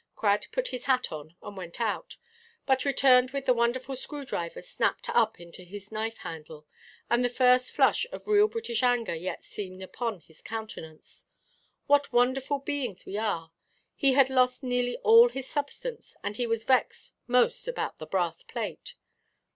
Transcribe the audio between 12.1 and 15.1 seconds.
wonderful beings we are! He had lost nearly